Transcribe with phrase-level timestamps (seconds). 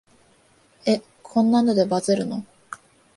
[0.87, 2.43] え、こんなのでバズるの？